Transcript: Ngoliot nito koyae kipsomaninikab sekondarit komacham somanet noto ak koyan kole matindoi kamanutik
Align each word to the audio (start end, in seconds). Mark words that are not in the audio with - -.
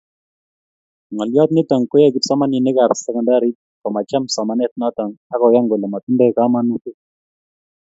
Ngoliot 1.13 1.49
nito 1.53 1.75
koyae 1.89 2.13
kipsomaninikab 2.13 2.91
sekondarit 3.01 3.57
komacham 3.81 4.23
somanet 4.33 4.71
noto 4.79 5.05
ak 5.33 5.39
koyan 5.41 5.65
kole 5.69 5.87
matindoi 5.89 6.35
kamanutik 6.37 6.97